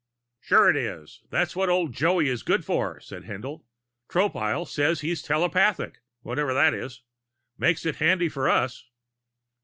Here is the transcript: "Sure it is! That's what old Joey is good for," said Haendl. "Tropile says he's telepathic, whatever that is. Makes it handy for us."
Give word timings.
"Sure 0.39 0.67
it 0.67 0.75
is! 0.75 1.21
That's 1.29 1.55
what 1.55 1.69
old 1.69 1.93
Joey 1.93 2.27
is 2.27 2.41
good 2.41 2.65
for," 2.65 2.99
said 3.01 3.25
Haendl. 3.25 3.61
"Tropile 4.09 4.67
says 4.67 5.01
he's 5.01 5.21
telepathic, 5.21 5.99
whatever 6.23 6.55
that 6.55 6.73
is. 6.73 7.03
Makes 7.59 7.85
it 7.85 7.97
handy 7.97 8.27
for 8.27 8.49
us." 8.49 8.87